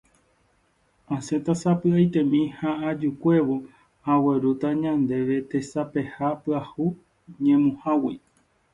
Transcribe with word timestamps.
Asẽta 1.15 1.53
sapy'aitemi 1.61 2.41
ha 2.59 2.71
ajukuévo 2.89 3.55
aguerúta 4.11 4.69
ñandéve 4.83 5.37
tesapeha 5.49 6.27
pyahu 6.41 6.85
ñemuhágui. 7.43 8.15